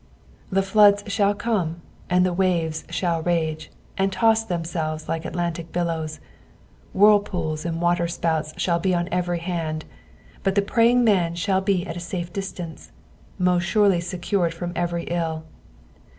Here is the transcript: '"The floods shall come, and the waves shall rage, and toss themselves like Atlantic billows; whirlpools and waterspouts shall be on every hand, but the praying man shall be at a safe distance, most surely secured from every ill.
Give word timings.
'"The 0.57 0.63
floods 0.63 1.03
shall 1.13 1.35
come, 1.35 1.81
and 2.09 2.25
the 2.25 2.33
waves 2.33 2.85
shall 2.89 3.21
rage, 3.21 3.69
and 3.99 4.11
toss 4.11 4.43
themselves 4.43 5.07
like 5.07 5.25
Atlantic 5.25 5.71
billows; 5.71 6.19
whirlpools 6.91 7.65
and 7.65 7.79
waterspouts 7.79 8.55
shall 8.59 8.79
be 8.79 8.95
on 8.95 9.07
every 9.11 9.37
hand, 9.37 9.85
but 10.41 10.55
the 10.55 10.63
praying 10.63 11.03
man 11.03 11.35
shall 11.35 11.61
be 11.61 11.85
at 11.85 11.97
a 11.97 11.99
safe 11.99 12.33
distance, 12.33 12.91
most 13.37 13.65
surely 13.65 14.01
secured 14.01 14.55
from 14.55 14.73
every 14.75 15.03
ill. 15.03 15.43